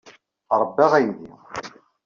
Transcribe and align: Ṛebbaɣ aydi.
Ṛebbaɣ 0.61 0.91
aydi. 0.99 1.31